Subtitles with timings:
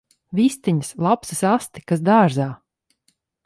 [0.37, 0.89] Vistiņas!
[1.09, 1.87] Lapsas asti!
[1.93, 2.51] Kas dārzā!